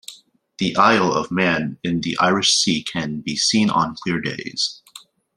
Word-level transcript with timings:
The 0.57 0.75
Isle 0.77 1.13
of 1.13 1.29
Man 1.29 1.77
in 1.83 2.01
the 2.01 2.17
Irish 2.17 2.55
Sea 2.55 2.81
can 2.81 3.21
be 3.23 3.35
seen 3.35 3.69
on 3.69 3.93
clear 4.03 4.19
days. 4.19 4.81